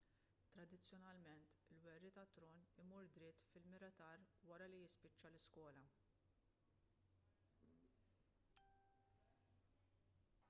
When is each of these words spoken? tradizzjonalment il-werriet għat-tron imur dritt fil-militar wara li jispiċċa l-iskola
tradizzjonalment 0.51 1.49
il-werriet 1.73 2.15
għat-tron 2.21 2.63
imur 2.83 3.09
dritt 3.17 3.43
fil-militar 3.51 4.23
wara 4.51 4.67
li 4.71 4.79
jispiċċa 4.83 5.33
l-iskola 5.33 5.83